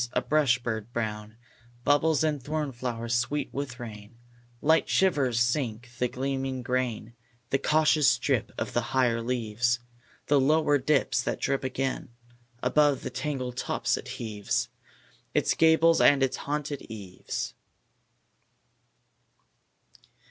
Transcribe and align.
A 0.13 0.21
brush 0.23 0.57
bird 0.57 0.91
brown 0.93 1.37
Bubbles 1.83 2.23
in 2.23 2.39
thorn 2.39 2.71
flowers 2.71 3.13
sweet 3.13 3.53
with 3.53 3.79
rain; 3.79 4.17
Light 4.59 4.89
shivers 4.89 5.39
sink 5.39 5.91
the 5.99 6.07
gleaming 6.07 6.63
grain; 6.63 7.13
The 7.51 7.59
cautious 7.59 8.17
drip 8.17 8.51
of 8.57 8.73
higher 8.73 9.21
leaves 9.21 9.77
The 10.25 10.39
lower 10.39 10.79
dips 10.79 11.21
that 11.21 11.39
drip 11.39 11.63
again. 11.63 12.09
Above 12.63 13.03
the 13.03 13.11
tangled 13.11 13.57
tops 13.57 13.95
it 13.95 14.07
heaves 14.17 14.69
Its 15.35 15.53
gables 15.53 16.01
and 16.01 16.23
its 16.23 16.37
haunted 16.37 16.81
eaves. 16.89 17.53